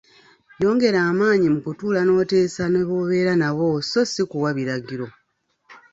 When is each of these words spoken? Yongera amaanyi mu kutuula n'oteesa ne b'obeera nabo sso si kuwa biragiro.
Yongera 0.61 0.99
amaanyi 1.11 1.47
mu 1.53 1.59
kutuula 1.65 2.01
n'oteesa 2.03 2.63
ne 2.69 2.81
b'obeera 2.87 3.33
nabo 3.41 3.65
sso 3.85 4.01
si 4.11 4.23
kuwa 4.29 4.49
biragiro. 4.57 5.07